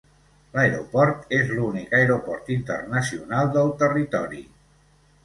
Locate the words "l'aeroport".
0.53-1.35